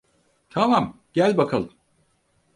Tamam, 0.49 0.97
gel 1.13 1.37
bakalım. 1.37 1.69